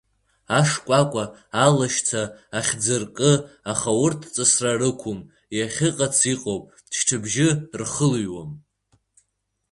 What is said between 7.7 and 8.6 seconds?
рхылҩуам.